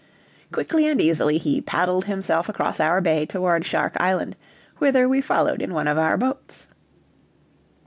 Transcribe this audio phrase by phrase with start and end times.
[0.51, 4.35] Quickly and easily he paddled himself across the bay toward Shark Island,
[4.79, 6.67] whither we followed in one of our boats.